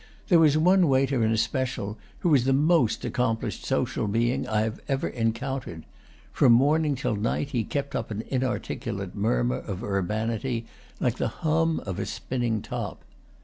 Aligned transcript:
There 0.29 0.39
was 0.39 0.57
one 0.57 0.87
waiter 0.87 1.23
in 1.23 1.31
especial 1.31 1.95
who 2.21 2.29
was 2.29 2.45
the 2.45 2.53
most 2.53 3.05
accomplished 3.05 3.63
social 3.65 4.07
being 4.07 4.47
I 4.47 4.61
have 4.61 4.79
ever 4.87 5.07
encountered; 5.07 5.85
from 6.33 6.53
morning 6.53 6.95
till 6.95 7.15
night 7.15 7.49
he 7.49 7.63
kept 7.63 7.95
up 7.95 8.09
an 8.09 8.23
inarticulate 8.29 9.13
murmur 9.13 9.57
of 9.59 9.83
urbanity, 9.83 10.65
like 10.99 11.17
the 11.17 11.27
hum 11.27 11.81
of 11.85 11.99
a 11.99 12.07
spinning 12.07 12.63
top. 12.63 13.03